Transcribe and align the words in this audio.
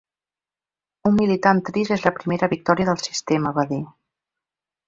“Un 1.09 1.13
militant 1.19 1.61
trist 1.69 1.95
és 1.97 2.07
la 2.07 2.13
primera 2.21 2.51
victòria 2.57 2.91
del 2.91 3.01
sistema”, 3.09 3.55
va 3.59 3.67
dir. 3.75 3.83